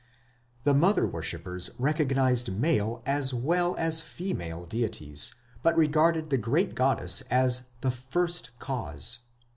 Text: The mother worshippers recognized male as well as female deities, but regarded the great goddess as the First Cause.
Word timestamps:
The 0.63 0.73
mother 0.73 1.05
worshippers 1.05 1.69
recognized 1.77 2.51
male 2.51 3.03
as 3.05 3.35
well 3.35 3.75
as 3.77 4.01
female 4.01 4.65
deities, 4.65 5.35
but 5.61 5.77
regarded 5.77 6.31
the 6.31 6.39
great 6.39 6.73
goddess 6.73 7.21
as 7.29 7.67
the 7.81 7.91
First 7.91 8.49
Cause. 8.57 9.19